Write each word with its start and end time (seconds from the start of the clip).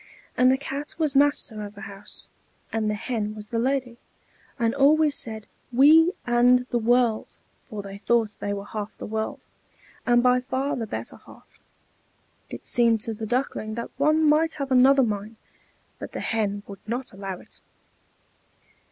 And 0.35 0.51
the 0.51 0.57
Cat 0.57 0.95
was 0.97 1.15
master 1.15 1.61
of 1.61 1.75
the 1.75 1.81
house, 1.81 2.27
and 2.73 2.89
the 2.89 2.95
Hen 2.95 3.35
was 3.35 3.49
the 3.49 3.59
lady, 3.59 3.99
and 4.57 4.73
always 4.73 5.13
said 5.13 5.45
"We 5.71 6.13
and 6.25 6.65
the 6.71 6.79
world!" 6.79 7.27
for 7.69 7.83
they 7.83 7.99
thought 7.99 8.35
they 8.39 8.51
were 8.51 8.65
half 8.65 8.97
the 8.97 9.05
world, 9.05 9.41
and 10.03 10.23
by 10.23 10.39
far 10.39 10.75
the 10.75 10.87
better 10.87 11.17
half. 11.17 11.59
It 12.49 12.65
seemed 12.65 12.99
to 13.01 13.13
the 13.13 13.27
Duckling 13.27 13.75
that 13.75 13.91
one 13.97 14.27
might 14.27 14.53
have 14.53 14.71
another 14.71 15.03
mind, 15.03 15.35
but 15.99 16.13
the 16.13 16.19
Hen 16.21 16.63
would 16.65 16.79
not 16.87 17.13
allow 17.13 17.37
it. 17.39 17.59